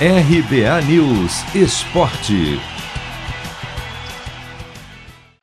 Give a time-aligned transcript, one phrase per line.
[0.00, 2.58] RBA News Esporte.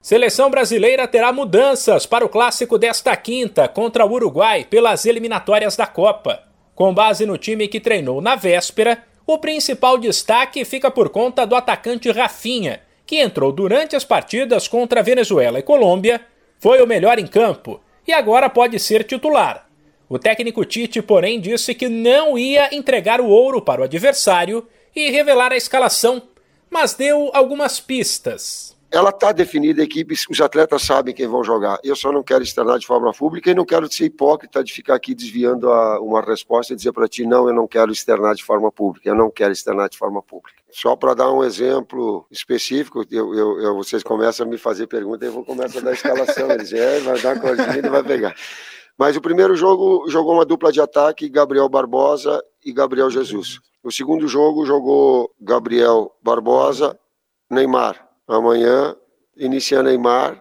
[0.02, 5.88] Seleção brasileira terá mudanças para o clássico desta quinta contra o Uruguai pelas eliminatórias da
[5.88, 6.44] Copa.
[6.76, 11.56] Com base no time que treinou na véspera, o principal destaque fica por conta do
[11.56, 16.20] atacante Rafinha, que entrou durante as partidas contra Venezuela e Colômbia,
[16.60, 19.71] foi o melhor em campo e agora pode ser titular.
[20.12, 25.10] O técnico Tite, porém, disse que não ia entregar o ouro para o adversário e
[25.10, 26.24] revelar a escalação,
[26.70, 28.76] mas deu algumas pistas.
[28.92, 31.80] Ela está definida, a equipe, os atletas sabem quem vão jogar.
[31.82, 34.96] Eu só não quero externar de forma pública e não quero ser hipócrita de ficar
[34.96, 38.44] aqui desviando a, uma resposta e dizer para ti, não, eu não quero externar de
[38.44, 40.60] forma pública, eu não quero externar de forma pública.
[40.72, 45.22] Só para dar um exemplo específico, eu, eu, eu, vocês começam a me fazer perguntas
[45.22, 46.52] e eu vou começar a dar a escalação.
[46.52, 48.36] Eles é, vai dar a e vai pegar.
[48.98, 53.60] Mas o primeiro jogo jogou uma dupla de ataque, Gabriel Barbosa e Gabriel Jesus.
[53.84, 57.00] O segundo jogo jogou Gabriel Barbosa,
[57.50, 58.08] Neymar.
[58.28, 58.96] Amanhã
[59.36, 60.40] inicia Neymar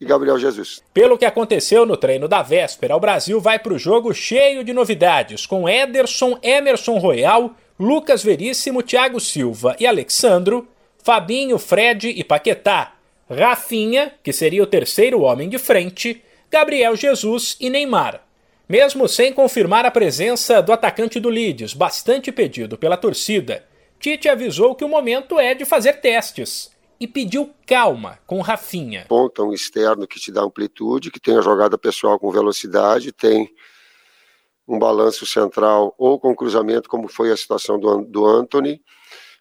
[0.00, 0.82] e Gabriel Jesus.
[0.94, 4.72] Pelo que aconteceu no treino da véspera, o Brasil vai para o jogo cheio de
[4.72, 10.66] novidades, com Ederson, Emerson Royal, Lucas Veríssimo, Thiago Silva e Alexandro,
[11.02, 12.94] Fabinho, Fred e Paquetá,
[13.28, 16.22] Rafinha, que seria o terceiro homem de frente,
[16.52, 18.22] Gabriel Jesus e Neymar.
[18.68, 23.66] Mesmo sem confirmar a presença do atacante do Leeds, bastante pedido pela torcida,
[23.98, 29.06] Tite avisou que o momento é de fazer testes e pediu calma com Rafinha.
[29.08, 33.48] Ponta um externo que te dá amplitude, que tem a jogada pessoal com velocidade, tem
[34.68, 38.82] um balanço central ou com cruzamento, como foi a situação do, do Anthony,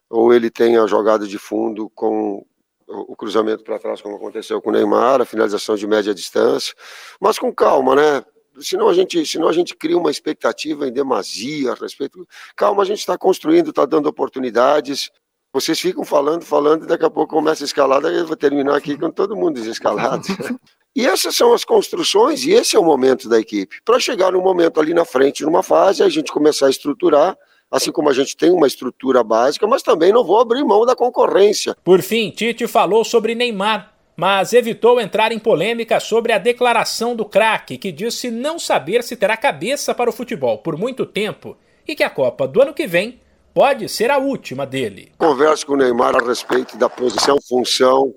[0.10, 2.46] ou ele tem a jogada de fundo com
[2.92, 6.74] o cruzamento para trás, como aconteceu com o Neymar, a finalização de média distância,
[7.20, 8.24] mas com calma, né?
[8.60, 12.28] Senão a gente, senão a gente cria uma expectativa em demasia a respeito.
[12.56, 15.10] Calma, a gente está construindo, está dando oportunidades.
[15.54, 18.76] Vocês ficam falando, falando, e daqui a pouco começa a escalada, e eu vou terminar
[18.76, 20.24] aqui com todo mundo desescalado.
[20.94, 23.82] E essas são as construções, e esse é o momento da equipe.
[23.86, 27.38] Para chegar no momento ali na frente, numa fase, a gente começar a estruturar
[27.72, 30.96] assim como a gente tem uma estrutura básica, mas também não vou abrir mão da
[30.96, 31.76] concorrência.
[31.84, 37.24] Por fim, Tite falou sobre Neymar, mas evitou entrar em polêmica sobre a declaração do
[37.24, 41.96] craque, que disse não saber se terá cabeça para o futebol por muito tempo e
[41.96, 43.20] que a Copa do ano que vem
[43.54, 45.12] pode ser a última dele.
[45.18, 48.14] Converso com o Neymar a respeito da posição, função,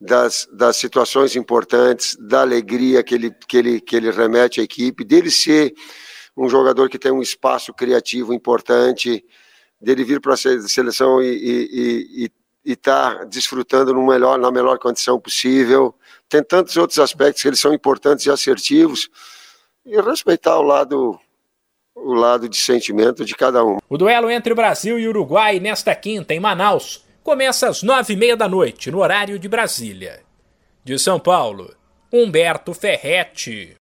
[0.00, 5.04] das, das situações importantes, da alegria que ele, que, ele, que ele remete à equipe,
[5.04, 5.72] dele ser
[6.36, 9.24] um jogador que tem um espaço criativo importante,
[9.80, 12.30] dele vir para a seleção e
[12.64, 15.94] estar tá desfrutando no melhor, na melhor condição possível.
[16.28, 19.08] Tem tantos outros aspectos que eles são importantes e assertivos.
[19.84, 21.18] E respeitar o lado
[21.96, 23.78] o lado de sentimento de cada um.
[23.88, 28.36] O duelo entre Brasil e Uruguai nesta quinta em Manaus começa às nove e meia
[28.36, 30.20] da noite, no horário de Brasília.
[30.84, 31.74] De São Paulo,
[32.12, 33.74] Humberto Ferretti.